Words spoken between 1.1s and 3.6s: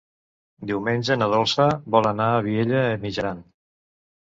na Dolça vol anar a Vielha e Mijaran.